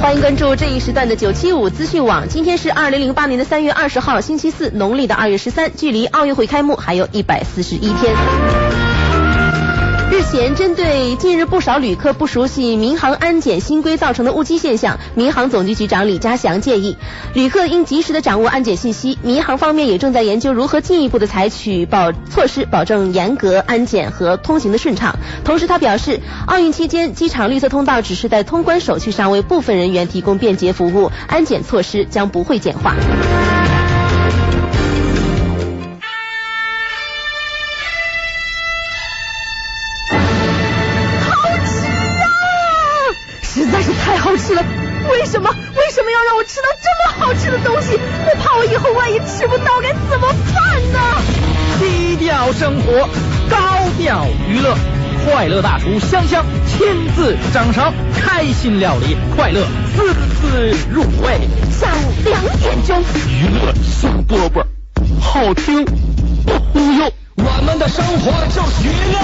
[0.00, 2.26] 欢迎关注这一时段的九七五资讯网。
[2.28, 8.87] 今天是二零零八年的三月二十号，星期四，农历的二月十三，距离奥运会开幕还有一百四十一天。
[10.10, 16.96] 日前，针对近日不少旅客不熟悉民航安检新规造成的误机现象，民航总局局长李家祥建议，
[17.34, 19.18] 旅客应及时的掌握安检信息。
[19.22, 25.14] 民航方面也正在研究如何进一步的采取保措施，保证严格安检和通行的顺畅。
[25.44, 32.94] 同时，他表示，奥运期间机场绿色通道只是在通关手续上为部分人员提供便捷服务，安检措施将不会简化。
[45.28, 45.50] 什么？
[45.50, 47.98] 为什么要让我吃到这么好吃的东西？
[48.26, 50.98] 我怕我以后万一吃不到该怎么办呢？
[51.78, 53.06] 低调生活，
[53.48, 53.58] 高
[53.98, 54.74] 调娱乐，
[55.24, 61.46] 快乐大厨香香亲自掌勺，开心料理，快乐滋滋入味。
[61.70, 64.64] 下午两点钟，娱乐香饽饽，
[65.20, 69.18] 好听不忽悠，我们的生活就是娱乐。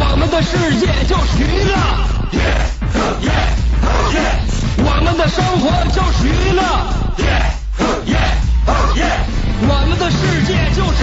[0.00, 1.72] 我们的世界就是娱乐，
[4.80, 6.62] 我们的生活就是娱乐，
[9.62, 10.98] 我们的世界就是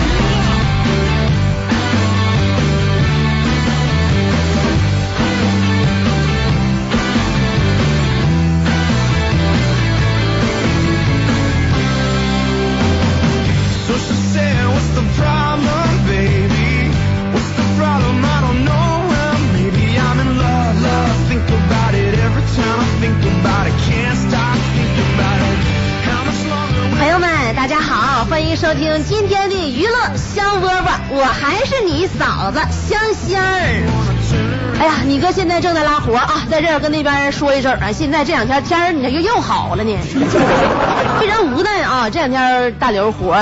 [28.55, 34.79] 收听今天的娱乐香饽饽，我还是你嫂子香香儿。
[34.79, 39.93] 哎呀，你哥现在正在拉活啊，在这儿跟那边说一声啊，现在这两天天儿你看又又好了呢，
[41.19, 42.09] 非常无奈啊。
[42.09, 43.35] 这两天大刘活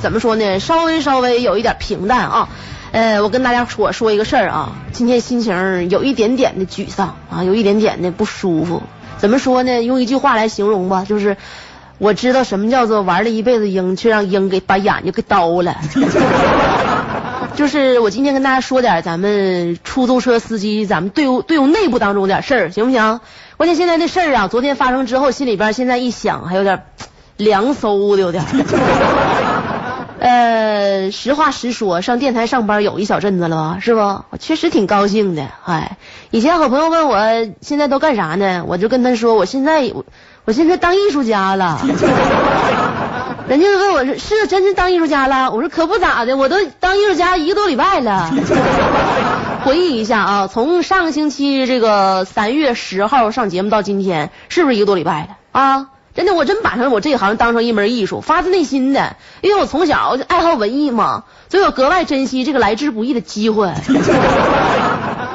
[0.00, 0.58] 怎么说呢？
[0.58, 2.48] 稍微稍微有一点平淡啊。
[2.92, 8.82] 呃，我跟大家说说一个事儿啊，今天心情有一点点的沮丧啊，有一点点的不舒服。
[9.18, 9.82] 怎么说呢？
[9.82, 11.36] 用一句话来形容吧，就是。
[11.98, 15.76] 我知道什么叫做玩了一辈子鹰，却让鹰给把眼睛给刀了。
[17.56, 23.20] 就是我今天跟大家说点咱们出租车司机，咱们队伍队伍内部当中点事儿，行不行？
[23.56, 26.82] 关键现在这事儿啊，昨天发生之后，心里边现在一想，还有点
[27.38, 28.44] 凉飕的，有点。
[30.18, 34.00] 呃，实话实说，上电台上班有一小阵子了吧，是不？
[34.00, 35.46] 我确实挺高兴的。
[35.64, 35.96] 哎，
[36.30, 37.18] 以前好朋友问我
[37.62, 40.04] 现在都干啥呢，我就跟他说，我现在我
[40.52, 41.80] 现在当艺术家了。
[43.48, 45.52] 人家问我是是真是当艺术家了？
[45.52, 48.30] 我说可不咋的，我都当艺术家一个多礼拜了。
[49.62, 55.86] 回忆一下啊，从上个星期这个三月十号上节目到今天，是不是一个多礼拜了啊？
[56.14, 63.72] 真的，我真把上我这行当成一门艺术，发自内心的，因为我从小就爱好文艺嘛，所以我格外珍惜这个来之不易的机会。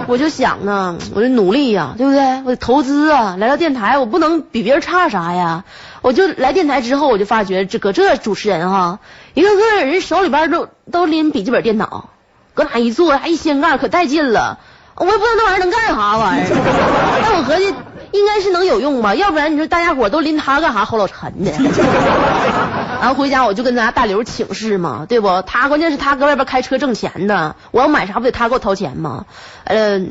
[0.07, 2.41] 我就想呢，我就努力呀，对不对？
[2.45, 5.63] 我得投资啊，来到电台，我不能比别人差啥呀。
[6.01, 8.99] 我就来电台之后，我就发觉这搁这主持人哈，
[9.33, 12.09] 一个个人手里边都都拎笔记本电脑，
[12.53, 14.59] 搁哪一坐，还一掀盖，可带劲了。
[14.95, 16.47] 我也不知道那玩意儿能干啥玩意儿，
[17.23, 17.73] 但我合计。
[18.11, 20.85] 应该是能有用吧，要不然你说大家伙都拎它干啥？
[20.85, 21.51] 齁老沉的。
[23.01, 25.41] 然后回家我就跟咱家大刘请示嘛，对不？
[25.41, 29.25] 他关键是他搁外边开车挣钱的，我要买啥不得他给我掏钱吗？
[29.63, 30.01] 呃，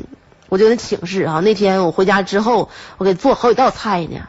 [0.49, 1.39] 我就跟他请示啊。
[1.39, 4.21] 那天我回家之后，我给做好几道菜呢，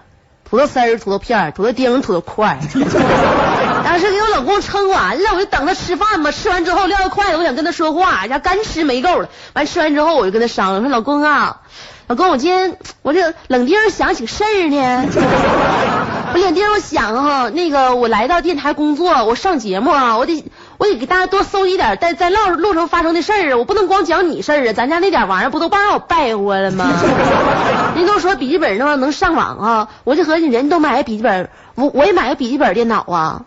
[0.48, 2.60] 土豆丝儿、土豆片、土豆丁、土豆块。
[3.84, 6.30] 当时给我老公撑完了，我就等他吃饭嘛。
[6.30, 9.28] 吃完之后撂下筷子，我想跟他说话，家干吃没够了。
[9.54, 11.62] 完吃完之后，我就跟他商量，说老公啊。
[12.08, 15.06] 老公，我今天我这冷丁想起事儿呢。
[16.34, 20.44] 我冷丁，我想哈，那个我来到电台工作，我上节目啊，我得
[20.78, 26.90] 我得给大家多搜集点在在路路上发生的事儿啊，我不能光讲你事儿啊，咱家那点玩意儿不都把我败活了吗？
[27.96, 33.42] 人都说笔记本那玩意能上网啊，我就合计人都买个笔记本，我我也买个笔记本电脑啊。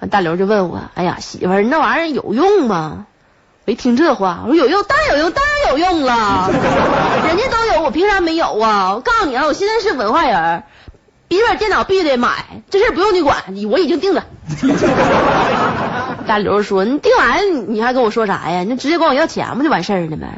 [0.00, 3.06] 完大刘就问我，哎呀媳妇儿，那玩意儿有用吗？
[3.66, 6.50] 我一听这话，我说有用，当然有用，当然有用了。
[7.26, 8.94] 人家都有，我凭啥没有啊？
[8.94, 10.62] 我告诉你啊，我现在是文化人，
[11.28, 13.36] 笔记本电脑必须得买，这事不用你管，
[13.70, 14.24] 我已经定了。
[16.26, 18.64] 大刘说：“你定完你还跟我说啥呀？
[18.64, 20.28] 你直接管我要钱不就完事儿了吗？”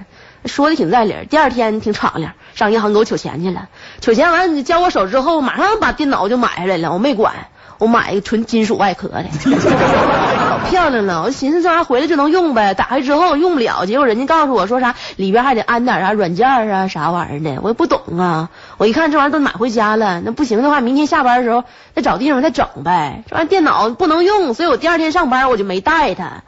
[0.47, 1.15] 说的挺在理。
[1.29, 3.69] 第二天挺敞亮，上银行给我取钱去了。
[4.01, 7.35] 取钱完你交我手之后，马上把电脑就买下来了，我没管，
[7.79, 9.25] 我买一个纯金属外壳的。
[10.59, 18.51] 漂亮了，我寻思这玩意儿回来就能用呗，打开之后用不了，结果人家告诉我说啥里边还得安点啥软件啊啥玩意儿的，我也不懂啊。
[18.79, 21.65] 我一看这玩意儿都买回家了，那不行的话，明天下班的时候
[21.95, 23.23] 再找地方再整呗。
[23.29, 26.43] 这玩意儿电脑不能用，所以我第二天上班我就没带它。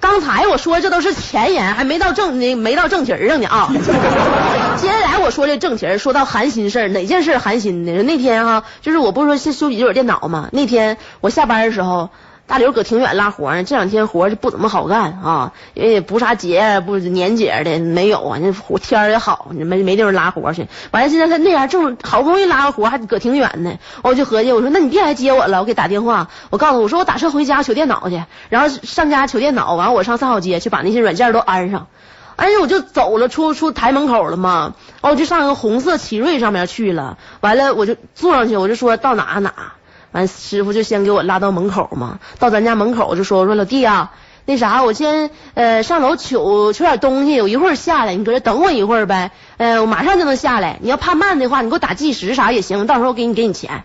[0.00, 3.68] 刚才我说这都是前言，还没到正没到正题上呢啊。
[4.78, 8.02] 接下来我说这正题，说到寒心事儿，哪件事寒心呢？
[8.02, 10.48] 那天哈，就是我不是说先修几会儿电脑吗？
[10.52, 12.08] 那天我下班的时候。
[12.50, 20.66] 大刘搁挺远拉活呢，这两天活就不怎么好干啊，也不啥节不年节的没有啊，那天也好，没没地方拉活去。
[20.90, 31.86] 完了现在他那样正好不容易拉个活，还搁挺远呢，我就合计我说那你别来接我了，我给打电话，我告诉我说我打车回家取电脑去，然后上家取电脑，完了我上三好街去把那些软件都安上，
[32.34, 39.74] 哎呀我就走了出出台门口了嘛，哦我就上一个红色奇瑞上面去了，完了我就坐上去，我就说到哪哪。
[40.12, 44.12] 完，师傅就先给我拉到门口嘛，到咱家门口就说我说老弟啊，
[44.44, 46.36] 那啥，我先呃上楼取
[46.72, 50.78] 取点东西，我一会儿下来，你搁这等我一会儿呗，呃，我马上就能下来。
[50.80, 53.84] 你要怕慢的话，你给我打计时啥也行，到时候我给你给你钱。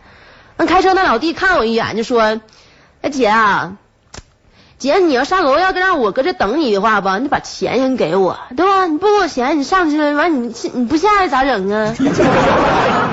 [0.58, 2.40] 那开车那老弟看我一眼就说，
[3.02, 3.74] 哎姐啊，
[4.80, 8.88] 姐你要上楼要让我搁这等你的话吧，你把钱先给我，对吧？
[8.88, 11.94] 你不给我钱，你上去了完你你不下来咋整啊？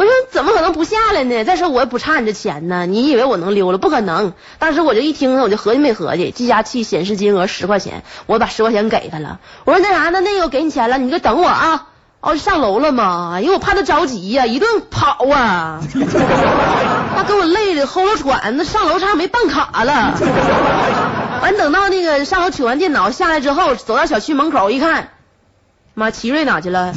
[0.00, 1.44] 我说怎么可能不下来呢？
[1.44, 3.76] 再说我也不差你这钱呢，你以为我能溜了？
[3.76, 4.32] 不可能！
[4.58, 9.40] 当时我就一听，我就合计没合计，计价器显示金额十块钱，我把十块钱给他了。
[9.66, 11.88] 我说那啥，那那个给你钱了，你就等我啊。
[12.22, 13.40] 哦，上楼了吗？
[13.42, 15.82] 因为我怕他着急呀，一顿跑啊，
[17.14, 20.14] 他给我累的呼噜喘，那上楼差点没办卡了。
[21.42, 25.10] 完等到那个上楼取完电脑下来之后，走到小区门口一看，
[25.92, 26.94] 妈，奇瑞哪去了？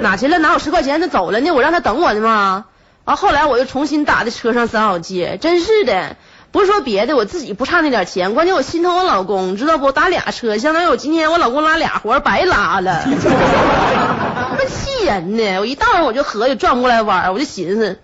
[0.00, 0.38] 哪去了？
[0.38, 1.00] 哪有十块钱？
[1.00, 1.50] 他走了呢。
[1.52, 2.64] 我让他等我呢嘛。
[3.04, 5.38] 完后来我又重新打的车上三号街。
[5.40, 6.16] 真是的，
[6.52, 9.92] 不是说别的，我自己不差那点钱，关键我心疼我老公，知道不？
[9.92, 13.02] 打俩车，相当于我今天我老公拉俩活白拉了，
[14.58, 15.58] 那气人呢。
[15.60, 17.98] 我一到上我就合计转不过来弯，我就寻思，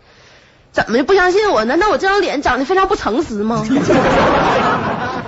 [0.72, 1.64] 怎么就不相信我？
[1.64, 3.64] 难道我这张脸长得非常不诚实吗？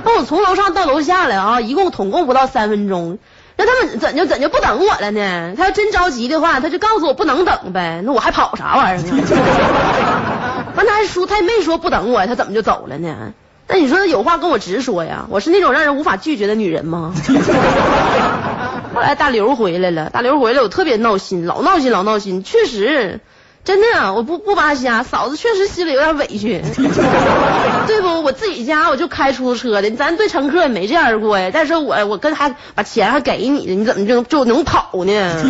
[0.04, 3.18] 那我从楼上到楼下来啊，一共统共不到三分钟。
[3.58, 5.54] 那他们怎就怎就不等我了呢？
[5.56, 8.02] 他要真着急的话，他就告诉我不能等呗。
[8.04, 9.22] 那我还跑啥玩意儿呢？
[10.76, 13.32] 完他还说他也没说不等我，他怎么就走了呢？
[13.68, 15.26] 那你说他有话跟我直说呀？
[15.30, 17.14] 我是那种让人无法拒绝的女人吗？
[18.94, 23.20] 后来大刘回来了，大刘回来我特别闹心，老闹心老闹心，确实。
[23.66, 26.62] 真的，我不不扒瞎，嫂子确实心里有点委屈，
[27.86, 28.22] 对不？
[28.22, 31.50] 我自己家我就开出租车的，咱对乘客也没这样过呀。
[31.50, 35.42] 再说我我跟还把钱还给你的，你怎么就就能跑呢？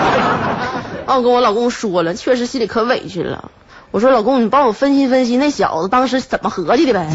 [1.04, 3.50] 我跟我老公说了，确实心里可委屈了。
[3.90, 7.06] 我说老公，你帮我分析分析那小子当时怎么合计的呗。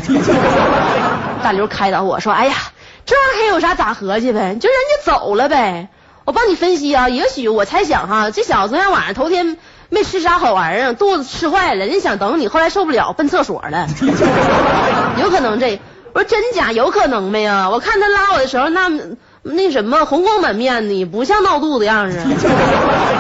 [1.42, 2.54] 大刘开导我说，哎呀，
[3.07, 4.56] 这玩意还有啥咋合计呗？
[4.62, 5.89] 就人家走了呗。
[6.25, 9.57] 我帮你分析啊，也许我猜想哈，这小子昨天晚上头天。
[9.89, 13.88] 没吃啥好玩意儿，肚子吃坏了，人家想等你，后来受不了，奔厕所了。
[15.22, 15.80] 有可能这，
[16.13, 17.69] 我说真假，有可能没呀？
[17.69, 18.89] 我看他拉我的时候，那
[19.44, 22.19] 那什么红光满面的，不像闹肚子样子。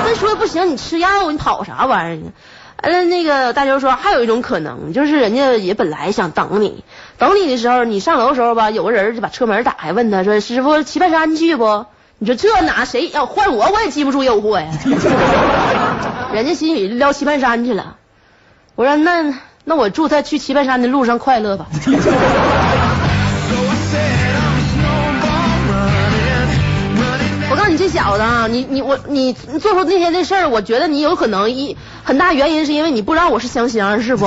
[0.05, 2.31] 再说不行，你吃药，你跑啥玩意儿呢？
[2.77, 6.83] 呃，那个大舅说，还有一种可能，就是人家也本来想等你，
[7.17, 11.85] 等你的时候，你上楼的时候吧，有个人就把车门打开，问他说：“师傅，棋盘山去不？”
[12.19, 14.67] 你说这哪谁要换我，我也记不住诱惑呀。
[16.33, 17.97] 人家心里撩棋盘山去了，
[18.75, 19.33] 我说那
[19.65, 21.67] 那我祝他去棋盘山的路上快乐吧。
[27.49, 34.25] 我告诉你这小子啊，你你我你做出那天的事儿，我觉得你有可能一很大原因是因为你不知道我是香香，是不？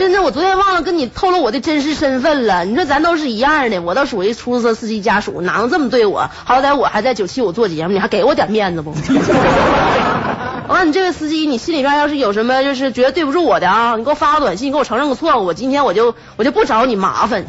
[0.00, 2.64] 真的，我昨天忘了跟你透露我的真实身份了。
[2.64, 6.30] 你说咱都是一样的，我倒属于出租车司机家属，哪能这么对我？
[6.44, 8.94] 好歹我还在九七五做节目，你还给我点面子不？
[10.68, 17.44] 我说你这位司机，你心里边要是有什么就是觉得对不住我的啊，你给我发个短信，给我承认个错误，我今天我就我就不找你麻烦。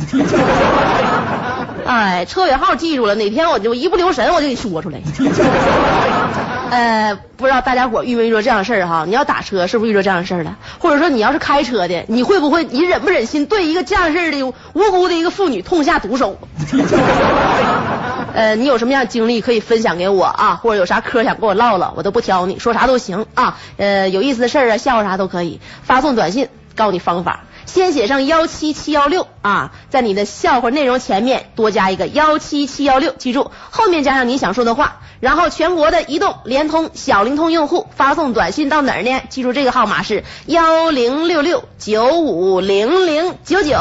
[1.92, 5.02] 哎，车尾号记住了，哪天我就一不留神我就给你说出来。
[6.72, 9.04] 呃，不知道大家伙遇没遇着这样事儿哈？
[9.06, 10.56] 你要打车是不是遇着这样事儿了？
[10.80, 16.40] 或者说你要是开车的，你会不会你忍不忍心对一个这样事儿的无辜的一个妇女痛下毒手？
[18.34, 20.56] 呃，你有什么样经历可以分享给我啊？
[20.64, 23.58] 或者有啥嗑想跟我唠唠，我都不挑你，说啥都行啊。
[23.76, 27.42] 呃，有意思的事儿啊，笑话啥都可以，发送短信告诉你方法。
[27.74, 35.00] 先写上幺七七幺六啊，在你的笑话内容前面多加一个幺七七幺六，记住后面加上你想说的话。
[35.22, 39.22] 然后全国的移动、联通、小灵通用户发送短信到哪儿呢？
[39.30, 43.78] 记住这个号码是幺零六六九五零零九九。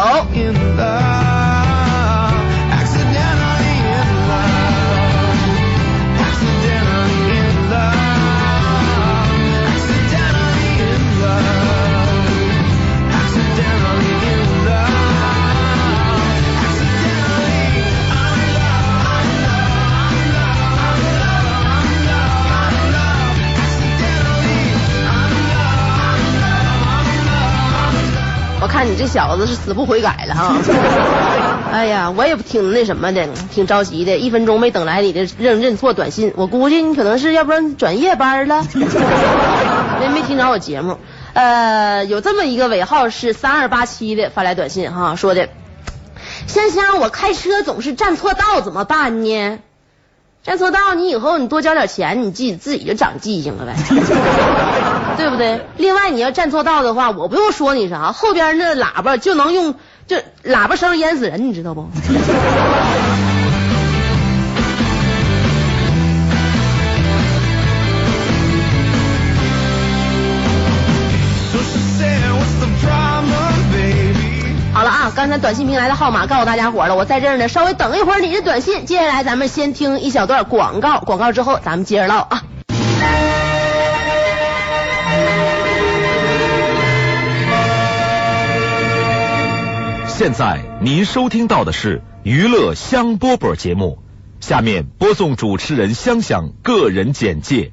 [28.71, 30.57] 看你这小子是死不悔改了哈！
[31.73, 38.65] 哎呀，我也挺那什么的，挺着急的，一分钟没等来你的认认错短信，我估计你可能是要不然转夜班了，
[40.01, 40.99] 没没听着我节目。
[41.33, 45.49] 呃，有这么一个尾号是三二八七的发来短信哈，说的
[46.47, 49.59] 香香，我开车总是站错道，怎么办呢？
[50.43, 53.75] 站错道，你以后你多交点钱，你自己自己就长记性了呗，
[55.17, 55.61] 对不对？
[55.77, 59.75] 另外，你要站错道的话，我不用说你啥，后边那喇叭就能用，
[60.07, 61.89] 就喇叭声淹死人，你知道不？
[74.73, 78.87] 好了啊，刚才短信平台的号码告诉大家伙了，我在这儿呢，稍微等一会儿你的短信。
[78.87, 82.43] 接下来咱们先听一小段广告，广告之后咱们接着唠啊。
[90.21, 94.03] 现在您收听到的是娱乐香饽饽节目，
[94.39, 97.73] 下面播送主持人香香个人简介：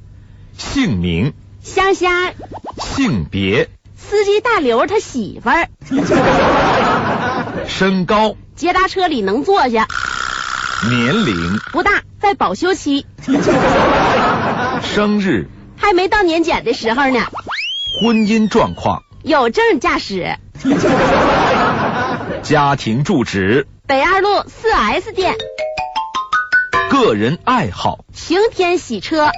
[0.57, 2.31] 姓名、香香，
[2.77, 5.67] 性别、司机大刘他媳妇儿，
[7.67, 9.85] 身高、捷达车里能坐下，
[10.89, 13.05] 年龄、不大，在保修期，
[14.81, 17.19] 生日、还没到年检的时候呢，
[18.01, 20.37] 婚姻状况、有证驾驶，
[22.44, 25.36] 家庭住址、北二路四 S 店，
[26.89, 29.29] 个人爱好、晴天洗车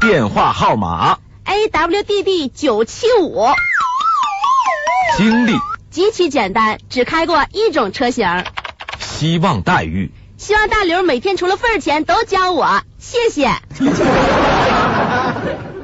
[0.00, 3.46] 电话号码、，AWDD 九七五，
[5.16, 5.54] 经历、
[5.90, 8.44] 极其简单，只开过一种车型。
[9.00, 10.12] 希望待遇。
[10.36, 13.50] 希望大刘每天除了份儿钱都教我，谢谢。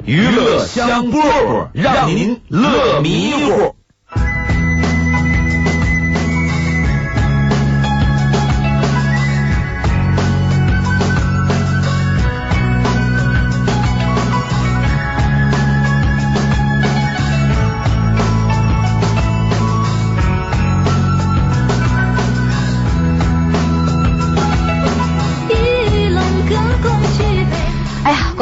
[0.05, 3.75] 娱乐香饽饽，让您乐迷糊。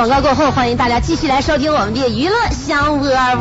[0.00, 3.36] 广告过后，欢迎大家继续来收听我们的娱乐香饽饽。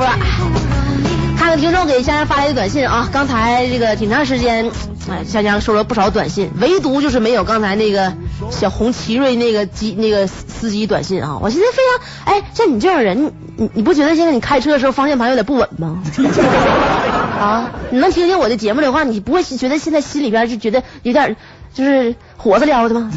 [1.38, 4.70] 看看听众给香香发来的短信啊，刚才这个挺长时间，
[5.10, 8.12] 哎，香香收了不少短信，唯独就是没有刚才那个
[8.51, 11.39] 小红奇瑞那个机那个司机短信啊。
[11.42, 11.82] 我现在非
[12.25, 16.04] 常，哎，像你这样人，你你不觉得现在你开车的时候方向盘有点不稳吗？
[17.39, 21.38] 啊，你能听见我的节目的话，你不会觉得现在心里边就觉得有点
[21.74, 23.10] 就是火子撩的吗？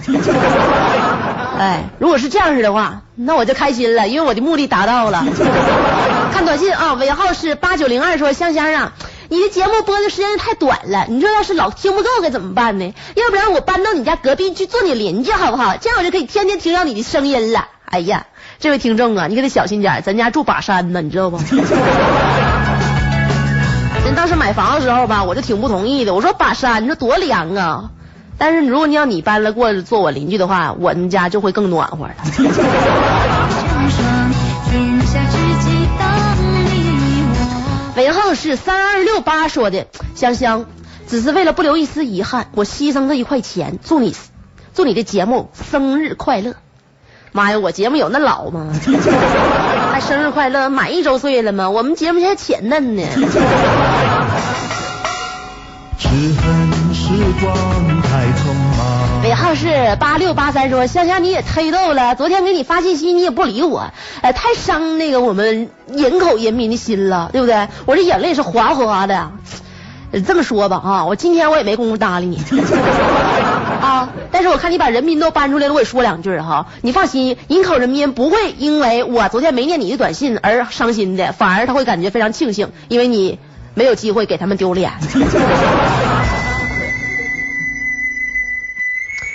[1.63, 5.25] 哎，如果是这样式的话，那我就开心了，因为我的目的达到了。
[6.35, 8.93] 看短信啊，尾号是八九零二说香香啊，
[9.29, 12.93] 你的节目播的时间太短了，你说要是老听不够该怎么办呢？
[13.15, 15.77] 要不然我搬到你家隔壁去做你邻居好不好？
[15.81, 17.69] 这样我就可以天天听到你的声音了。
[17.85, 18.27] 哎呀，
[18.59, 21.37] 这位听众啊，你可得小心点，咱家住把山呢，你知道不？
[24.05, 27.91] 人当时买房的时候吧，我就挺不同意的，我说把山，你说多凉啊。
[28.39, 32.15] 但是如果你要你搬了过来做我邻居的话，我们家就会更暖和了。
[37.95, 40.65] 尾号是三二六八说的，香香，
[41.07, 44.17] 只是为了不留一丝遗憾，我牺牲这一块钱，祝你
[44.75, 46.55] 祝你的节目生日快乐。
[47.33, 48.73] 妈呀，我节目有那老吗？
[49.93, 51.69] 还生日快乐，满一周岁了吗？
[51.69, 53.03] 我们节目现在浅嫩呢。
[57.15, 57.55] 时光
[58.03, 59.23] 太匆忙。
[59.23, 63.93] 尾号是八六八三说，香香你也忒逗了，昨天给你发信息你也不理我，
[64.23, 67.69] 哎，太伤那个我们营口人民的心了，对不对？
[67.85, 69.31] 我这眼泪是哗哗的。
[70.27, 72.39] 这么说吧啊，我今天我也没工夫搭理你
[73.81, 76.67] 啊，但是我看你把人民都搬出来了，我也说两句哈。
[76.81, 83.39] 你放心，营口人民不会因为我昨天没念你的短信而伤心的，反而他会感觉非常庆幸，因为你
[83.75, 84.93] 没有机会给他们丢脸。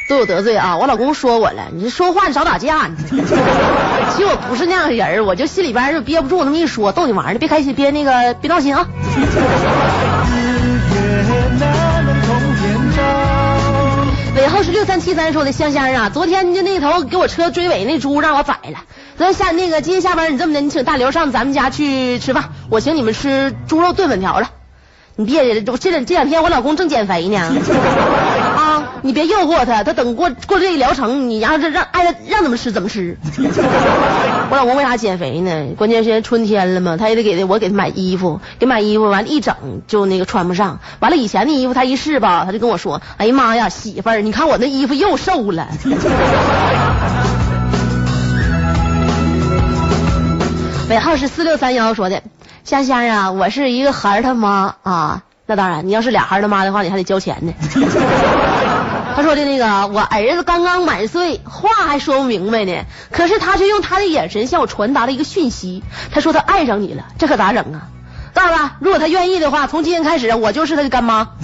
[0.08, 0.78] 都有得罪啊！
[0.78, 2.90] 我老公说我了，你这说话你少打架。
[3.10, 8.88] 其实我不是那样的人我就心里边就憋不住那么一说，逗你玩呢，别开心，别那个别闹心啊。
[14.38, 18.80] 尾号是六三七三说的香香啊，昨天就那头给我车追尾那猪让我宰了。
[19.18, 24.52] 昨天下那个今天下班你这么的，你请大刘上咱们家去吃饭，我请你们吃猪肉炖粉条了。
[25.18, 27.52] 你别这这这两天我老公正减肥呢。
[29.02, 33.18] 你别诱惑他，他等过过这一疗程，你然后这让爱让怎么吃怎么吃。
[34.50, 35.68] 我老公为啥减肥呢？
[35.78, 39.56] 关键是春天了嘛，他也得给我给他买衣服，给买衣服完了，一整
[39.88, 40.80] 就那个穿不上。
[41.00, 45.68] 完了以前的衣服他一试吧，他就跟我说：“哎呀妈呀，媳妇儿，你看我那衣服又瘦了。
[50.90, 52.22] ”尾号是四六三幺说的，
[52.64, 57.54] 香香啊，我是一个孩儿他妈啊，那当然，你要是俩孩儿他妈的话，你还得交钱呢。
[59.18, 65.82] 他说的那个，我儿子刚刚满岁，话还说不明白呢，可是他却用他的眼神向我传达了一个讯息。
[66.12, 67.90] 他说他爱上你了，这可咋整啊？
[68.36, 71.30] 告诉他，如果他愿意的话，从今天开始，我就是他的干妈。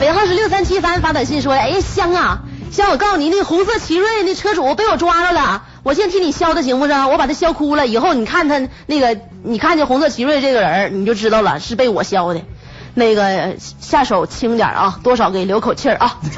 [0.00, 2.40] 尾号是六三七三发短信说：“哎，香啊！”
[2.70, 7.10] 像我告诉你，那红色奇瑞那车主被我抓着了，我现在替你削他行不行？
[7.10, 12.42] 我把他削哭了，以后你看他那个，你看见红色奇瑞这个人，你就知道了是被我削的。
[12.94, 16.16] 那个下手轻点啊，多少给留口气儿啊。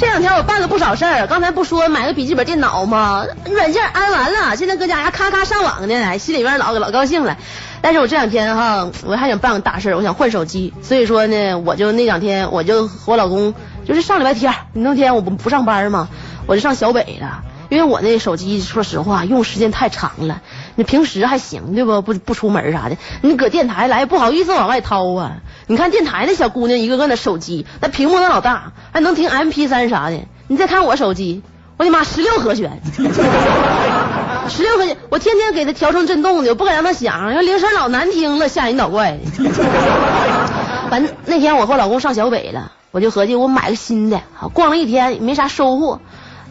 [0.00, 3.24] 这两天我办了不少事儿，刚才不说买个笔记本电脑吗？
[3.50, 7.36] 软件安完了，现在搁家咔咔上网呢，心里边老老高兴了。
[7.80, 13.54] 但是我这两天哈，我还想办个大事，我想换手机，所以说呢，我就那两天我就和我老公，
[13.86, 16.08] 就是上礼拜天那天我不不上班嘛，
[16.46, 20.42] 我就上小北了，因为我那手机说实话用时间太长了，
[20.74, 22.02] 你平时还行对不？
[22.02, 25.36] 不不出门啥的，你搁电台来不好意思往外掏啊。
[25.66, 30.20] 你看电台那小姑娘一个个那手机，那屏幕那老大，还能听 M P 三啥的。
[30.46, 31.42] 你再看我手机，
[31.76, 32.80] 我的妈，十六和弦。
[34.48, 39.18] 十六块钱，我天天给他调成震动的，我不敢让他响，要铃声老难听了，吓人捣怪。
[40.90, 44.22] 反正那天我和我老公上小北了，我就合计我买个新的，
[44.54, 46.00] 逛了一天没啥收获。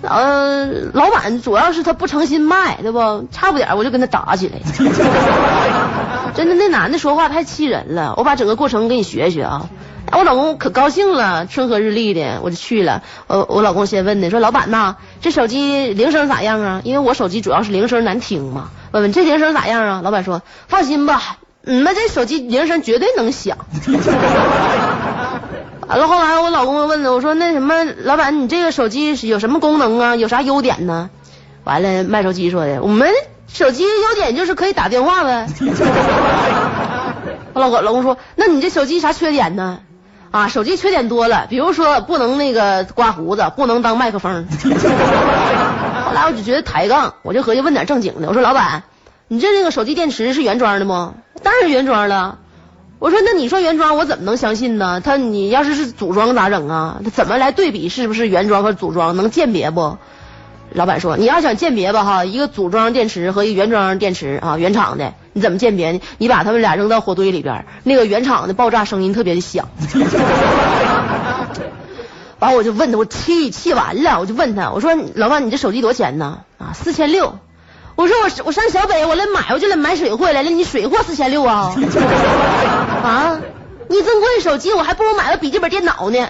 [0.04, 3.28] 呃，老板主要是他不诚心卖，对不？
[3.32, 4.60] 差不点我就跟他打起来。
[6.38, 8.14] 真的，那男的说话太气人了。
[8.16, 9.70] 我把整个过程给你学一学啊。
[10.12, 13.02] 我老公可高兴了，春和日丽的，我就去了。
[13.26, 16.82] 我我老公先问的，说老板呐，这手机铃声咋样啊？
[16.84, 18.70] 因为我手机主要是铃声难听嘛。
[18.92, 20.02] 问问这铃声咋样啊？
[20.04, 23.58] 老板说放心吧，你们这手机铃声绝对能响。
[25.88, 30.16] 完了后来我老公问了，我说那什么，老板你这个手机有什么功能啊？
[30.16, 31.10] 有啥优点呢？
[31.64, 33.10] 完了卖手机说的，我们
[33.48, 35.48] 手机优点就是可以打电话呗。
[37.54, 39.80] 我老公老公说，那你这手机啥缺点呢？
[40.30, 44.46] 啊，手机缺点多了，比如说不能那个刮胡子，不能当麦克风。
[46.06, 48.28] 后来我就觉得抬杠，我就合计问点正经的。
[48.28, 48.84] 我说老板，
[49.28, 51.14] 你这那个手机电池是原装的吗？
[51.42, 52.40] 当然是原装了。
[53.00, 55.02] 我说那你说原装，我怎么能相信呢？
[55.02, 56.98] 他你要是是组装咋整啊？
[57.04, 59.16] 他怎么来对比是不是原装和组装？
[59.16, 59.98] 能鉴别不？
[60.78, 65.16] 老板说你要想鉴别吧哈，一个组装电池和一个原装电池啊，原厂的。
[65.34, 66.00] 你怎么鉴别呢？
[66.20, 69.68] 你把他们俩扔到火堆里边，那个原厂的爆炸声音特别的响。
[72.38, 76.42] 完我就问他，我气气完了，我就问他，我说老板，你这手机多少钱呢？
[76.60, 77.40] 啊，四千六。
[77.96, 81.74] 我说我我上小北，我来买回去了，买水货来了，你水货四千六啊？
[83.04, 83.40] 啊，
[83.90, 86.28] 你这么贵手机，我还不如买个笔记本电脑呢。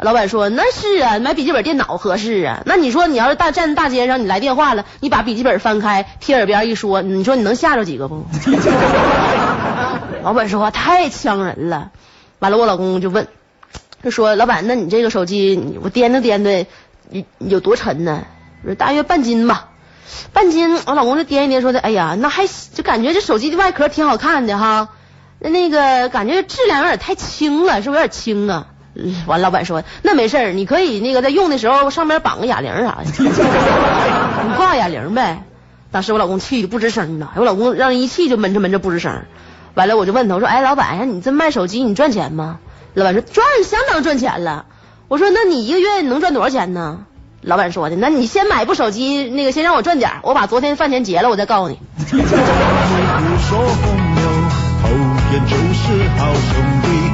[0.00, 2.62] 老板说那是啊，买笔记本电脑合适啊。
[2.66, 8.24] 那你说你要是大站在大街上，你来电话了，你把笔记本翻开，贴耳边一说，你说你能吓着几个不？
[10.22, 11.90] 老板说话太呛人了。
[12.38, 13.26] 完了，我老公就问，
[14.04, 16.66] 就说老板，那你这个手机，我掂着掂着，
[17.10, 18.22] 有有多沉呢？
[18.64, 19.70] 说大约半斤吧，
[20.32, 20.78] 半斤。
[20.86, 24.90] 我老公就掂一掂，说的，哎呀，那还就感觉这手机的外壳挺好看的哈，
[25.40, 28.68] 那那个感觉质量有点太轻了，是不是有点轻啊？
[29.26, 33.04] 完，老板说那没事儿，你可以那个在用的时候上面绑个哑铃啥的，
[34.48, 35.44] 你挂哑铃呗。
[35.90, 39.22] 当时我老公气的不吱声了，我老公让人一气就闷着闷着不吱声。
[39.74, 42.58] 完了我就问他，我说哎，老板，你这卖手机你赚钱吗？
[42.94, 44.66] 老板说赚，相当赚钱了。
[45.08, 47.00] 我说那你一个月能赚多少钱呢？
[47.40, 51.78] 老板说的，那你先买部手机，那个先让我赚点，我把昨天饭钱结了，我再告诉你。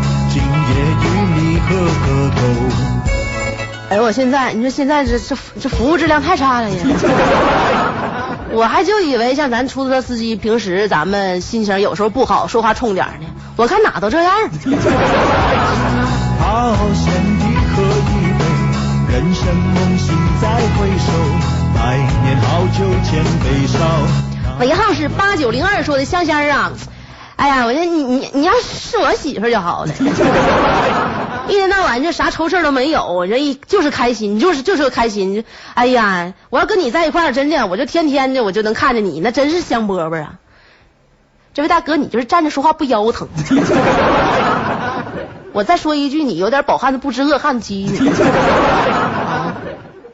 [3.94, 6.76] 哎呦，我现在你说现在这这这服务质量太差了呀！
[8.50, 13.26] 我还就以为像咱出租车司机，平时咱们心情有时候不好，说话冲点呢。
[13.54, 14.33] 我看哪都这样。
[16.40, 17.07] 好兄
[17.38, 18.44] 弟喝一杯，
[19.14, 21.12] 人生梦醒再回首，
[21.78, 23.78] 百年好酒千杯少。
[24.59, 26.72] 尾号是八九零二说的香香啊，
[27.37, 29.92] 哎呀，我说你你你要是我媳妇就好了，
[31.48, 35.44] 一天到晚就啥愁事都没有，人一就是开心，就是就是个开心。
[35.74, 40.35] 哎呀，我要跟你在一块儿，真的我就天天的我就能看着你，那真是香饽饽啊！
[41.52, 43.28] 这位大哥，你就是站着说话不腰疼。
[45.52, 47.88] 我再说一句，你有点饱汉子不知饿汉子饥。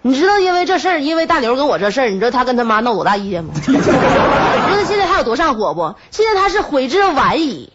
[0.03, 3.53] 你知道因为这事儿，因为大刘跟我这事儿，你知道他跟他妈闹多大意见吗？
[3.57, 5.95] 你知道现在他有多上火不？
[6.11, 7.73] 现在他是悔之晚矣，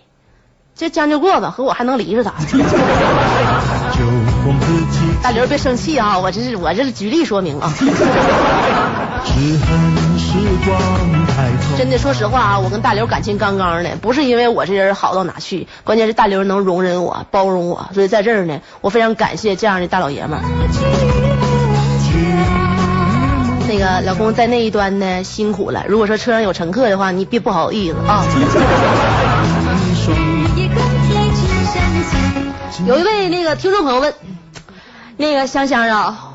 [0.76, 2.46] 这将就过吧，和我还能离着咋的？
[5.26, 7.74] 大刘别生气啊，我这是我这是举例说明啊。
[11.76, 20.44] 真的，说实话啊，我跟大刘感情刚刚的，不是因为我这人好到哪去，关键是大刘能容忍我、包容我，所以在这儿呢，我非常感谢这样的大老爷们儿。
[23.68, 28.24] 那个老公在那一端呢辛苦了，如果说车上有乘客的话，你别不好意思啊。
[32.86, 34.14] 有一位那个听众朋友问，
[35.18, 36.34] 那个香香啊，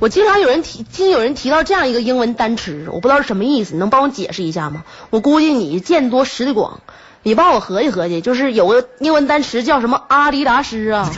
[0.00, 4.84] 我经常有人提，经有人提到这样一个英文单词，我不知道是什么意思，你能帮我解释一下吗？
[5.10, 6.80] 我估计你见多识的广，
[7.22, 11.10] 你帮我合计合计，就是有个英文单词叫什么阿迪达斯啊。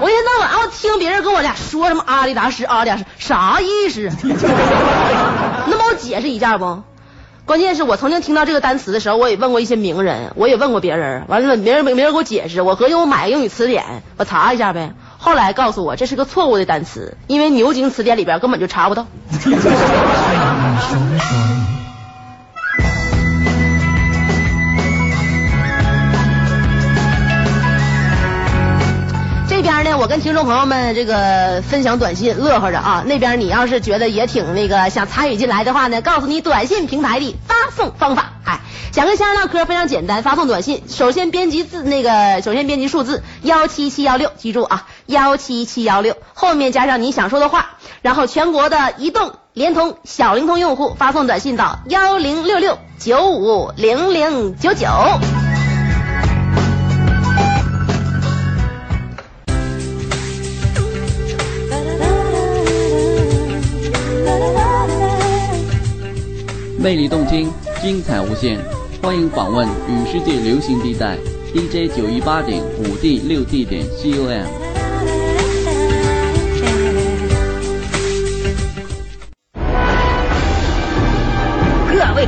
[0.00, 4.02] 我一天到晚，我听别人跟我俩说什么阿迪达斯，阿迪达斯啥意思？
[5.66, 6.82] 能帮我解释一下不？
[7.46, 14.92] 关键是我曾经听到这个单词的时候，我也问过一些名人，我也问过别人，完了没人没没人给我解释，我合计我买个英语词典，我查一下呗。
[15.24, 19.06] 后来告诉我这是个错误的单词，因为牛津词典里边根本就查不到。
[29.48, 33.02] 这边呢，我跟听众朋友们这个分享短信，乐呵着啊。
[33.06, 38.32] 那边你要是觉得也挺那个想参与进来的话呢，告诉你短信平台的发送方法。
[38.44, 38.60] 哎，
[38.92, 54.86] 想跟先生唠嗑非常简单，发送短信，首先编辑字那个，首先编辑数字幺七七幺六，记住啊，幺七七幺六，后面加上你想说的话，然后全国的移动、联通、小灵通用户发送短信到幺零六六九五零零九九。
[66.78, 68.58] 魅力动听，精彩无限，
[69.02, 71.16] 欢迎访问与世界流行地带
[71.54, 74.63] DJ 九一八点五 D 六 D 点 COM。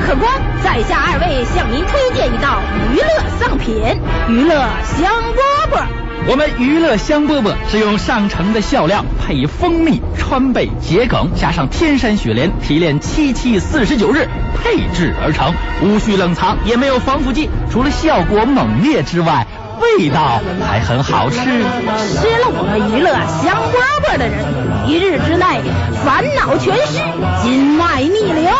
[0.06, 3.08] 客官，在下二位向您推荐一道娱乐
[3.40, 3.74] 上品——
[4.30, 5.82] 娱乐香饽饽。
[6.28, 14.28] 我们娱乐香饽饽是用上乘的笑料配以蜂蜜、川贝、桔梗，加上天山雪莲提炼七七四十九日
[14.62, 19.44] 配制而成，无需冷藏，也没有防腐剂，除了效果猛烈之外，
[19.80, 21.36] 味道还很好吃。
[21.36, 23.12] 吃了我们娱乐
[23.42, 24.44] 香饽饽的人，
[24.86, 25.60] 一日之内
[26.04, 27.00] 烦恼全失，
[27.42, 28.50] 筋脉逆流，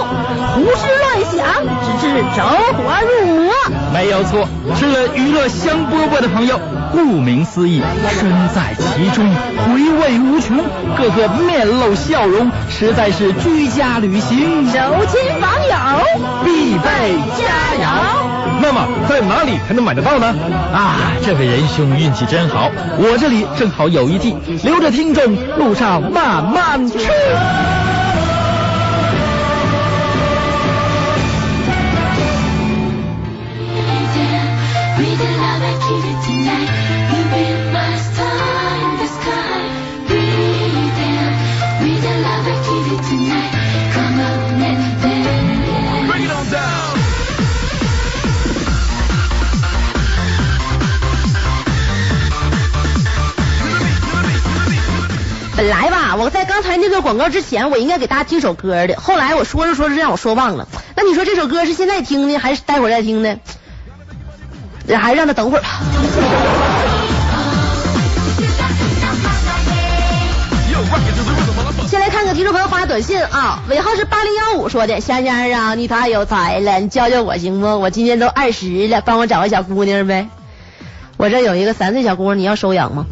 [0.54, 2.42] 胡思乱想，直至走
[2.76, 3.52] 火入魔。
[3.92, 6.60] 没有错，吃了娱乐香饽饽的朋友，
[6.92, 7.82] 顾名思义，
[8.20, 9.30] 身在其中，
[9.66, 10.58] 回味无穷，
[10.96, 18.35] 个个面露笑容，实在是居家旅行走亲访友，必备佳肴。
[18.60, 20.34] 那么在哪里才能买得到呢？
[20.72, 26.98] 啊，这位仁兄运气真好，我这里正好有一屉，留着听众路上慢慢吃。
[55.56, 59.00] 本来吧，我在刚才那个广告之前，我应该给大家听首歌的。
[59.00, 60.68] 后来我说着说着让我说忘了。
[60.94, 63.36] 那你说这首歌是现在听呢，还是待会儿再听呢？
[65.00, 65.68] 还是让他等会儿吧。
[71.88, 77.80] 先来看看听众朋友发的短信啊，尾号是八零幺五说的，香香啊，你太有才了，你教教我行不？
[77.80, 80.28] 我今年都二十了，帮我找个小姑娘呗。
[81.16, 83.06] 我这有一个三岁小姑娘，你要收养吗？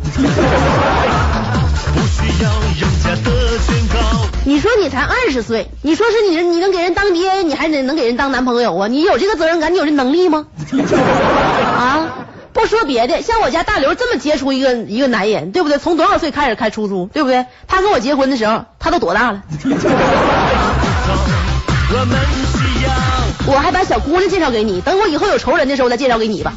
[4.46, 8.88] 你说你才二十岁，你说是你你能给人当爹，你还得能给人当男朋友啊？
[8.88, 10.46] 你有这个责任感，你有这能力吗？
[11.64, 12.06] 啊，
[12.52, 15.78] 不说别的，像我家大刘这么杰出一个一个男人，对不对？
[15.78, 17.46] 从多少岁开始开出租，对不对？
[17.66, 19.42] 他跟我结婚的时候，他都多大了？
[23.46, 26.52] 我还把小姑娘介绍给你，等我以后有仇人的时候再介绍给你吧。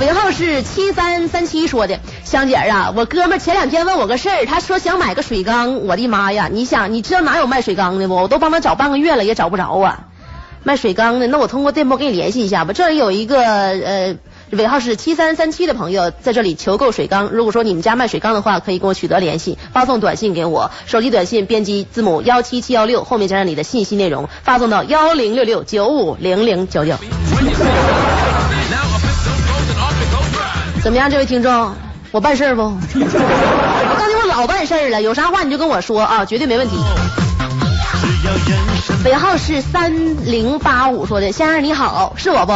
[0.00, 6.48] 尾号是七三三七说的，香姐啊，我哥们前两天问我个事儿，他说想买个水缸，我的妈呀！
[6.50, 8.16] 你想，你知道哪有卖水缸的不？
[8.16, 10.06] 我都帮他找半个月了，也找不着啊。
[10.64, 12.72] 卖水缸的，那我通过电波给你联系一下吧。
[12.72, 14.16] 这里有一个呃，
[14.50, 26.96] 尾号是七三三七的朋友在这里求购水缸，如果说你们家卖水缸的话，可以跟我取得联系，发送短信给我，手机短信编辑字母幺七七幺六，后面加上你的信息内容，发送到幺零六六九五零零九九。
[30.84, 31.72] 怎么样，这位听众，
[32.10, 32.60] 我办事儿不？
[32.68, 36.76] 我告诉你，我老办事儿了，有啥话你就跟我说啊，绝对没问题。
[39.06, 42.52] 尾号是三零八五说的，先生你好，是我不？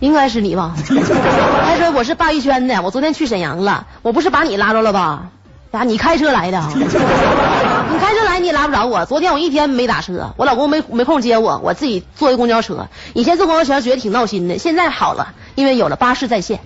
[0.00, 0.74] 应该是你吧？
[0.76, 5.30] 他说我是鲅鱼圈的，我昨天去沈阳了，我不是把你拉着了吧？
[5.70, 6.62] 呀，你开车来的？
[6.74, 9.06] 你开车来你也拉不着我。
[9.06, 12.88] 昨天我一天没打车，我老公没没空接我，我自己坐的公交车。
[13.14, 16.60] 以前坐公交车觉得挺闹心的，现在好了，因为有了巴士在线。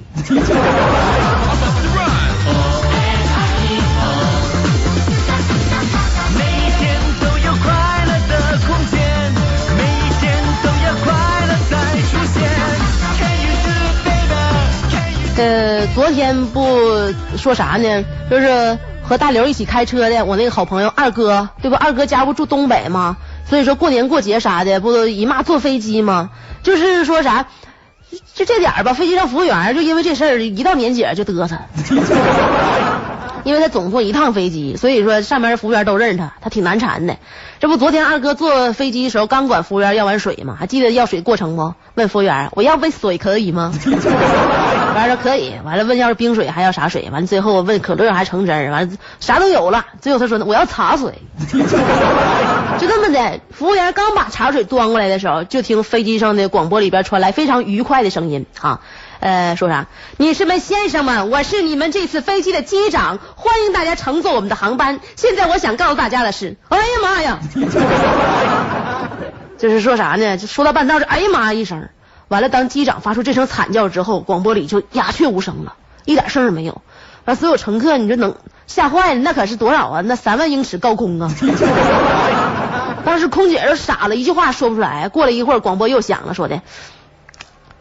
[15.38, 18.04] 呃，昨天不说啥呢？
[18.30, 21.76] 就是和大刘一起开车的，我那个好朋友二哥，对不？
[21.76, 23.16] 二哥家不住东北吗？
[23.48, 26.28] 所以说过年过节啥的，不姨妈坐飞机吗？
[26.62, 27.46] 就是说啥，
[28.34, 31.56] 就这点儿吧，飞机上服务员就因为这事儿，一到年节就嘚瑟。
[33.44, 37.16] 因为他总坐一趟飞机，所以说上面服务员都认识他，他挺难缠的。
[37.58, 40.56] 这不昨天二哥坐飞机的时候，刚管服务员要完水吗？
[40.56, 41.74] 还记得要水过程不？
[41.96, 43.72] 问服务员，我要杯水可以吗？
[44.94, 47.08] 完了说可以，完了问要是冰水还要啥水？
[47.10, 49.86] 完了最后问可乐还橙汁儿，完了啥都有了。
[50.00, 51.12] 最后他说呢，我要茶水。
[52.82, 58.80] 就这么的，服务员刚把茶水端过来的时候，就听飞机上的广播里边传来非常愉快的声音啊。
[59.20, 59.86] 呃，说啥？
[60.16, 64.98] 女士们、先生们，我是你们这次飞机的机长，欢迎大家乘坐我们的航班。
[65.14, 67.38] 现在我想告诉大家的是，哎呀妈呀！
[69.58, 70.36] 就是说啥呢？
[70.36, 71.88] 就说到半道就哎呀妈一声，
[72.26, 76.82] 完了，当机长发出这声惨叫之后，广播里就鸦雀无声了，一点声儿没有。
[77.26, 78.34] 完，所有乘客你这能
[78.66, 79.20] 吓坏了？
[79.20, 80.00] 那可是多少啊？
[80.00, 81.30] 那三万英尺高空啊！
[83.32, 85.08] 空姐都傻了，一句话说不出来。
[85.08, 86.60] 过了一会儿，广播又响了，说的。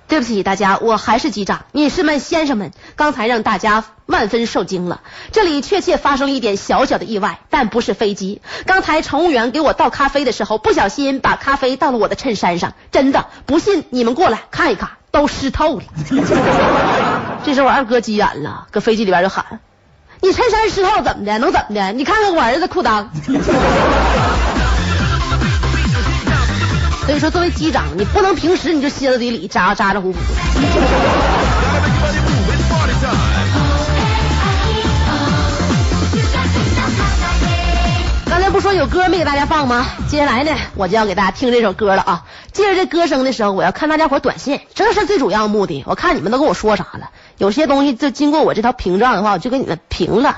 [0.07, 1.65] 对不起，大家，我还是机长。
[1.73, 5.01] 女士们、先生们，刚才让大家万分受惊了。
[5.31, 8.41] 这里确切发生了一点小小的意外，但不是飞机。
[8.65, 15.83] 刚才乘务员给我倒咖啡的时候，不小心把咖啡倒了我的衬衫上，真的，不信你们过来看一看，都湿透了。
[17.45, 19.61] 这时候我二哥急眼了，搁飞机里边就喊
[20.19, 21.39] ：“你衬衫湿透怎么的？
[21.39, 21.93] 能怎么的？
[21.93, 23.05] 你看看我儿子裤裆。”
[27.05, 30.19] 所以说，作为机长，你不能平时你就歇斯底里、咋咋咋呼呼。
[38.29, 39.85] 刚才不说有歌没给大家放吗？
[40.07, 42.23] 接下来呢，我就要给大家听这首歌了啊！
[42.53, 45.83] 借着这歌声的时候，我要看大家伙短信，这是最主要的目的。
[45.87, 47.09] 我看你们都跟我说啥了？
[47.37, 50.37] 有些东西就经过我这条屏障的话，我就给你们屏了。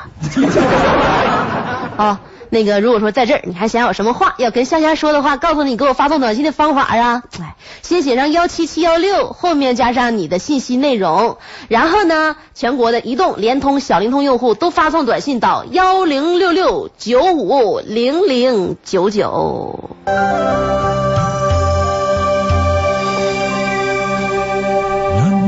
[1.98, 2.20] 啊。
[2.54, 7.24] 那个，如果说在这儿你还想有什么话要跟香香说的话，告诉你给我发送短信的方法啊！
[7.42, 11.38] 哎，先写上幺七七幺六，后面加上你的信息内容，
[11.68, 19.90] 然后呢，全国的移动、联通、小灵通用户都发送短信到幺零六六九五零零九九。
[20.06, 20.20] 暖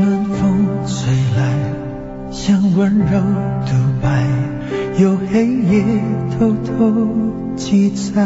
[0.02, 1.44] 暖风吹来，
[2.32, 3.22] 像温柔，
[4.98, 5.84] 有黑夜
[6.32, 7.10] 偷偷
[7.58, 8.26] 记载，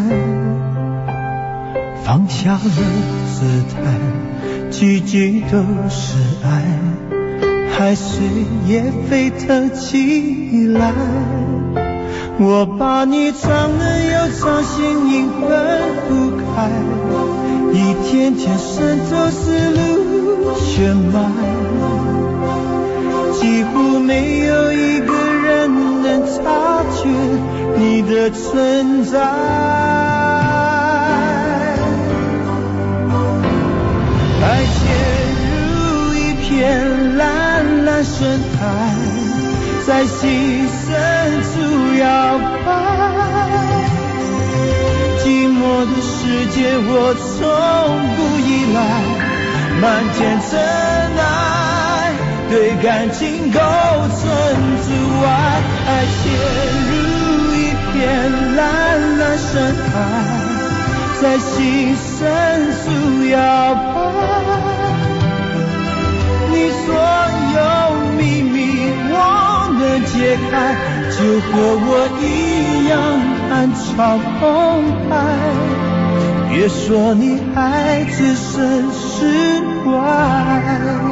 [2.04, 3.98] 放下了姿态，
[4.70, 5.58] 句句都
[5.90, 6.62] 是爱，
[7.72, 8.20] 海水
[8.68, 10.94] 也沸腾起来。
[12.38, 16.70] 我把你藏了又藏，心隐忍不开，
[17.74, 21.32] 一天天渗透思路血脉。
[23.34, 24.39] 几乎没
[28.32, 29.20] 存在。
[34.42, 34.80] 爱潜
[35.46, 38.62] 入一片蓝蓝深海，
[39.86, 40.88] 在心深
[41.44, 41.50] 处
[42.00, 42.04] 摇
[42.66, 42.68] 摆。
[45.22, 46.10] 寂寞的世
[46.48, 47.28] 界，我从
[48.16, 48.78] 不依赖，
[49.82, 50.18] 漫天
[50.50, 50.52] 尘
[51.18, 51.22] 埃
[52.50, 54.22] 对感情构成
[54.82, 54.88] 阻
[55.26, 55.28] 碍。
[55.86, 56.24] 爱潜
[58.00, 59.92] 入一片蓝蓝深海。
[61.22, 63.36] 在心深处摇
[63.76, 63.88] 摆，
[66.50, 66.54] 你
[66.86, 66.96] 所
[67.56, 67.60] 有
[68.18, 68.58] 秘密
[69.12, 69.14] 我
[69.78, 70.52] 能解开，
[71.12, 72.24] 就和我一
[72.88, 72.92] 样
[73.52, 74.42] 暗潮澎
[75.10, 75.12] 湃。
[76.50, 81.09] 别说你还置身事外。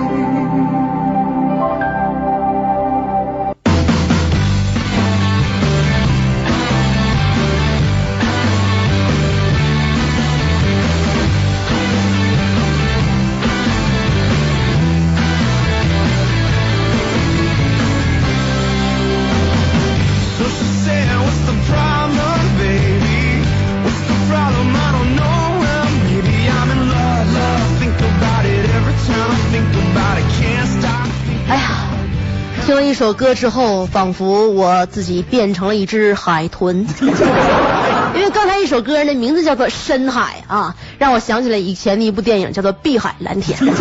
[32.78, 36.88] 了一首歌之后，仿佛我自己变成了一只海豚。
[38.16, 43.60] 因为刚才一首歌的名字叫做《深海》啊，让我想起了以前的一部电影，叫做《碧海蓝天》。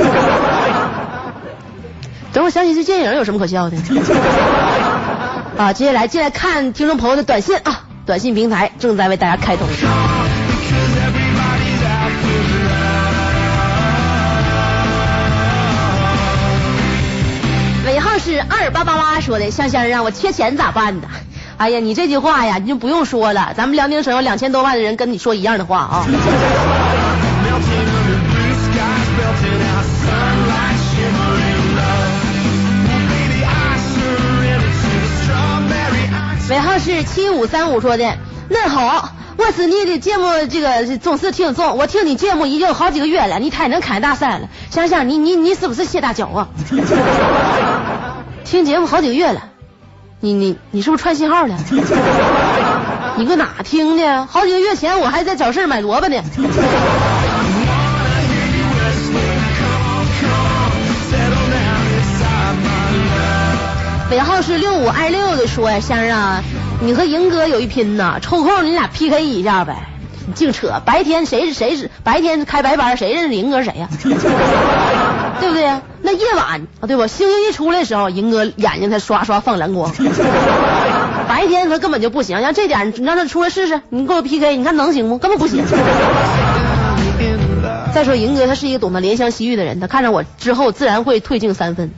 [2.33, 3.77] 等我想起这电影有什么可笑的？
[5.57, 9.67] 啊，接下来进来看听众朋友的短信啊，短信平台正在为大家开通。
[18.27, 21.07] 是阿尔巴巴拉说的香香让我缺钱咋办呢？
[21.59, 26.05] 哎呀你这句话呀你就不用说了咱们辽宁省有两千多万的人跟你说一样的话啊。
[36.51, 38.17] 尾号是七五三五说的
[38.49, 44.49] 那好我是你的节目这个总是听众我听你节目已经有好几个月了你太能侃大山了。
[44.71, 46.49] 香香你你你是不是谢大脚啊？
[48.47, 49.43] 听节目好几个月了，
[50.21, 51.57] 你你你是不是串信号了？
[53.19, 54.27] 你搁哪听的？
[54.27, 56.17] 好几个月前我还在早市买萝卜呢。
[64.13, 66.41] 尾号是六五二六的说呀，香儿啊，
[66.81, 69.89] 你和银哥有一拼呐，抽空你俩 PK 一下呗。
[70.29, 73.89] 你净扯，白天谁是谁是白天开白班，谁认识银哥谁呀、
[75.41, 75.81] 对不对？
[76.07, 77.09] 那夜晚啊，对吧？
[77.09, 79.93] 星星一出来的时候，银哥眼睛才刷刷放蓝光。
[81.29, 85.19] 白天他根本就不行，让这点你让他出来试试，你跟我 PK，你看能行吗？
[85.19, 85.65] 根本不行。
[87.93, 91.91] 再说银哥他是一个懂得怜香惜玉的人，他看着我之后自然会退敬三分。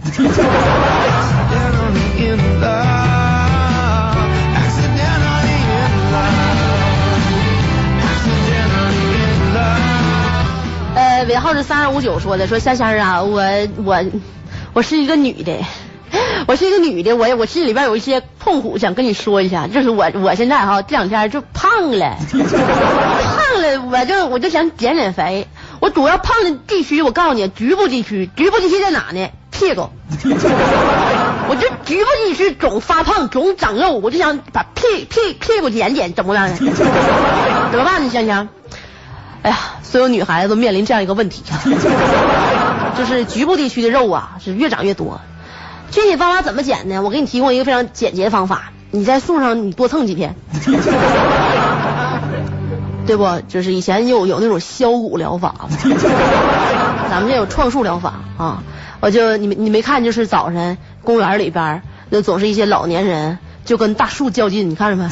[11.28, 13.42] 尾号是三二五九说的，说香香啊，我
[13.84, 14.02] 我
[14.72, 15.52] 我是一个女的，
[16.46, 25.46] 我是一个女的，我我心里边有一些痛苦，想跟你说一下，就是我我现在哈这两天就胖了， 胖了，我就我就想减减肥，
[25.80, 29.28] 我主要胖的地区，我告诉你，局部地区，局部地区在哪呢？
[29.50, 29.90] 屁股。
[31.50, 36.56] 我就局部地区总发胖，总长肉，我就想把屁屁屁股减减，怎么样呢？
[36.56, 38.48] 怎么办呢，香香？
[39.48, 41.42] 哎呀，所有女孩子都面临这样一个问题，
[42.98, 45.22] 就是局部地区的肉啊是越长越多。
[45.90, 47.00] 具体方法怎么减呢？
[47.00, 50.36] 我给你提供一个非常简洁的方法，你在树上你多蹭几天，
[53.06, 53.40] 对不？
[53.48, 55.54] 就是以前有有那种削骨疗法，
[57.08, 58.62] 咱们这有创树疗法啊。
[59.00, 61.80] 我就你没你没看，就是早晨公园里边
[62.10, 65.08] 那总是一些老年人就跟大树较劲，你看着没？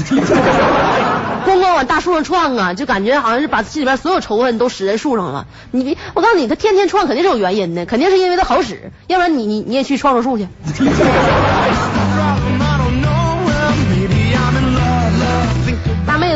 [1.47, 5.47] 咣咣往大树上撞啊，就感觉好像是把心里边所有仇恨都使在树上了。
[5.71, 10.49] 你别，我告诉你，他天天撞肯定是有原因的，肯定是因为他好使，要不然你你你也去撞撞树去。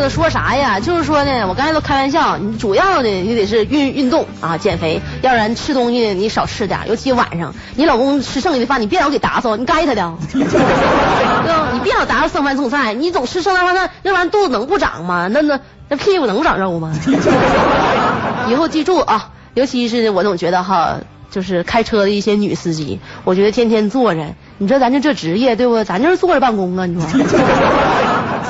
[0.09, 0.81] 说啥呀？
[0.81, 11.69] 就是说呢，我刚才都开玩笑，你主要的你得是运运动啊，减肥，要不然吃东西你少吃点，尤其晚上，你老公吃剩下的饭，你别老给打扫，你该他的， 对吧？
[11.73, 15.29] 你别老打扫剩饭剩菜，你总吃剩饭剩菜，那玩意儿肚子能不长吗？
[15.31, 16.93] 那那那屁股能不长肉吗？
[18.49, 20.97] 以后记住啊，尤其是我总觉得哈，
[21.31, 25.85] 就是开车的一些女司机，我觉得天天坐着，你说咱就这职业对不？
[25.85, 27.11] 咱就是坐着办公啊，你说。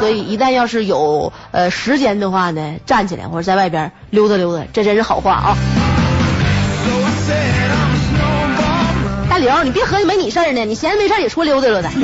[0.00, 5.56] 所以一旦要是有呃时间的话呢，站起来或者在外边溜达溜达，这真是好话啊。
[9.28, 11.90] 大刘，你别合计没你事儿呢，你闲着没事儿也出溜达溜达。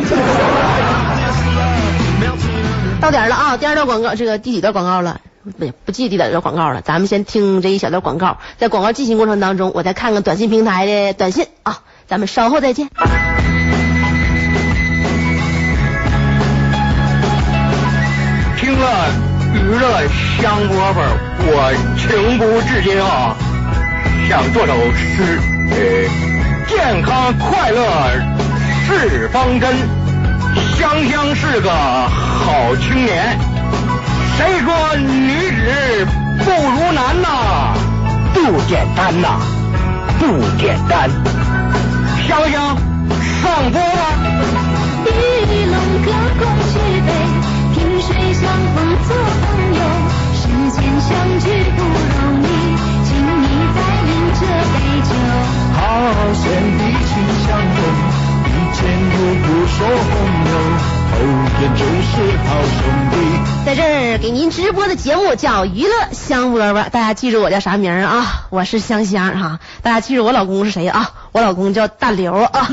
[3.01, 5.21] 到点儿了啊，第二段广告，这个第几段广告了？
[5.59, 12.91] 不不记第几段广告了，咱们先听这一小段广告，在广告进行过程当中，我再看看短信平台的短信啊，咱们稍后再见。
[19.53, 20.07] 娱乐
[20.41, 20.97] 香饽饽，
[21.49, 23.34] 我情不自禁啊，
[24.28, 25.76] 想做首诗，呃，
[26.68, 27.80] 健康快乐
[28.87, 29.74] 是方针，
[30.78, 33.39] 香香是个好青年。
[34.37, 36.07] 谁说女子
[36.45, 37.74] 不如男呐？
[38.34, 39.41] 不简单呐，
[40.20, 41.11] 不简单。
[42.28, 42.76] 香香
[43.43, 44.03] 上播吧。
[49.07, 49.81] 做朋友，
[50.35, 50.43] 时
[50.75, 51.47] 间相聚
[51.77, 52.47] 不容易，
[53.05, 54.41] 请你再饮这
[54.73, 55.11] 杯酒。
[55.77, 55.81] 好
[56.35, 56.43] 兄
[56.77, 57.11] 弟，情
[57.47, 57.79] 相拥，
[58.47, 58.79] 一见
[59.13, 60.11] 如故说朋
[60.51, 60.53] 友，
[61.13, 61.15] 后
[61.57, 62.11] 天就是
[62.49, 62.77] 好兄
[63.13, 63.15] 弟。
[63.65, 68.45] 在这儿给您直播的节目叫娱乐香饽饽，大家记住我叫啥名啊？
[68.51, 71.13] 我是香香哈，大家记住我老公是谁啊？
[71.37, 72.68] 我老公叫大刘啊。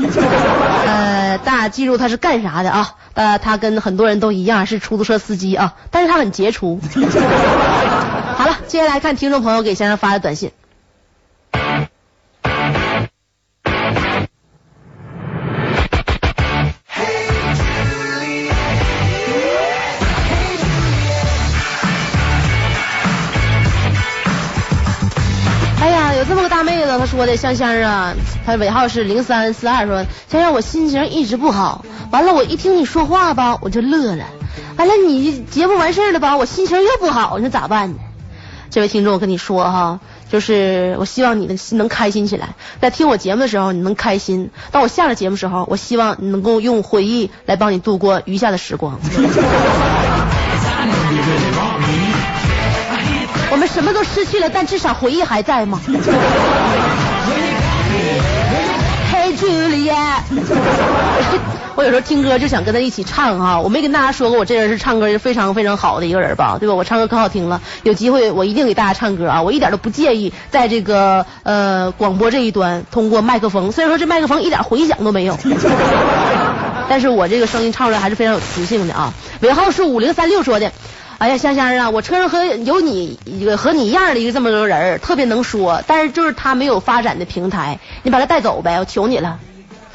[0.86, 2.94] 呃，大家记住他是干啥的啊？
[3.12, 6.80] 呃，他跟很多人都一样是出租车司机啊，但是他很杰出。
[8.36, 10.50] 好了，接下来看听众朋友给先生发的短信。
[26.54, 28.14] 大妹子，她说的香香啊，
[28.46, 34.24] 她尾号是零三四二，说香香我心情一直不好，完了我一听你说话吧，我就乐了，
[34.76, 37.96] 完了你节目完事儿了吧，我心情又不好，你说咋办呢？
[38.70, 39.98] 这位听众，我跟你说哈，
[40.30, 49.00] 就是我希望你的心能开心起来，在听我节目的时候你能开心，当我下了节目的时候，我希望你能够用回忆来帮你度过余下的时光。
[53.54, 55.80] 我们什么都失去了，但至少回忆还在吗？
[59.12, 60.16] 嘿，Julia，
[61.76, 66.74] 我有时候听歌就想跟他一起唱哈、我没跟大家说过，我这人是唱歌是非常非常好的一个人吧，对吧？
[66.74, 69.40] 我唱歌可好听了，有机会我一定给大家唱歌啊！
[69.40, 75.38] 我一点都不介意在这个呃广播这一端通过麦克风，虽然说这麦克风一点回响都没有。
[76.90, 79.14] 但是我这个声音唱出来还是非常有磁性的啊。
[79.42, 80.72] 尾号是五零三六说的，
[81.18, 89.38] 哎呀，香香啊，我车上和有你一个和你一样的一个这么个人，特别能说，但是就是他没有发展的平台，你把他带走呗，我求你了。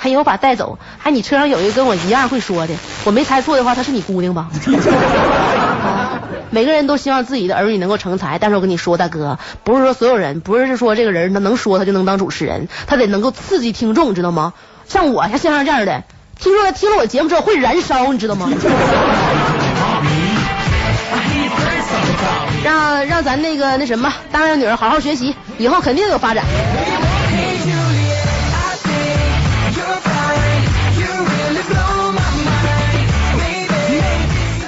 [0.02, 4.48] 还有把带走，还你车上有一个跟我一样会说的，我没猜错的话，他是你姑娘吧？
[6.52, 14.54] 每个人都希望自己的儿女能够成才，但是我跟你说，大哥，不是说所有人，不是说这个人他能说他就能当主持人，他得能够刺激听众，知道吗？
[14.88, 16.06] 像我像香香这样的，
[16.40, 18.50] 听说听了我节目之后会燃烧，你知道吗？
[22.64, 26.44] 让让咱那个那什么当然女儿好好学习，以后肯定有发展。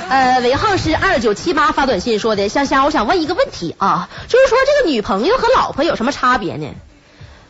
[0.09, 6.67] 呃，尾号是二九七八发短信说的，香香，我想问一个问题啊，就是说这个女朋友和老婆有什么差别呢？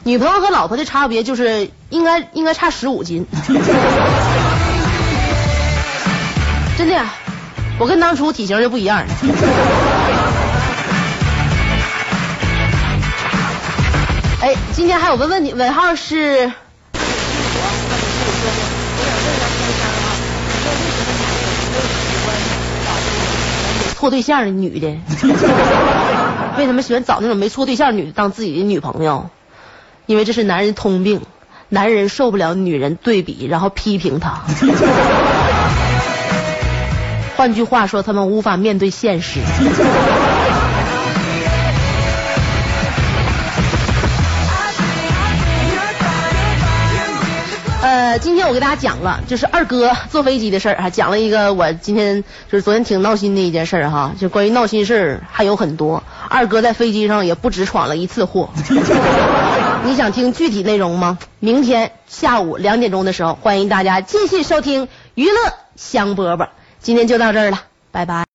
[0.03, 3.25] 女朋友和老婆的差别就是应该应该差十五斤，
[6.77, 7.13] 真的呀，
[7.81, 9.07] 我跟当初体型就不一样了。
[14.39, 16.51] 哎，今天还有个问题，尾号是。
[23.95, 24.87] 错对象的女的，
[26.59, 29.31] 为什么喜欢找那种没处对象的女的当自己的女朋友？
[30.05, 31.21] 因为这是男人通病，
[31.69, 34.43] 男人受不了女人对比，然后批评她。
[37.41, 39.39] 换句话说，他们无法面对现实。
[47.81, 56.03] 呃，今天我给大家讲了，就是二哥坐飞机的事儿，还讲了一个我今天就是昨天挺闹心的一件事儿哈，就关于闹心事儿还有很多。
[56.29, 58.51] 二哥在飞机上也不止闯了一次祸。
[59.83, 61.17] 你想听具体内容吗？
[61.39, 65.33] 明天下午两点钟的时候，欢迎大家继续收听娱乐
[65.75, 66.49] 香饽饽。
[66.81, 68.25] 今天就到这儿了，拜拜。